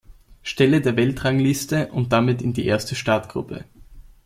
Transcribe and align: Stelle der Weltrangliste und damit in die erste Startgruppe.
Stelle 0.41 0.81
der 0.81 0.95
Weltrangliste 0.97 1.91
und 1.91 2.11
damit 2.11 2.41
in 2.41 2.53
die 2.53 2.65
erste 2.65 2.95
Startgruppe. 2.95 3.65